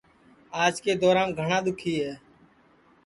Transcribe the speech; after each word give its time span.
آج 0.63 0.75
کے 0.83 0.91
دورام 1.01 1.29
گھٹؔا 1.39 1.59
دؔوکھی 1.65 1.93
ہے 2.03 2.13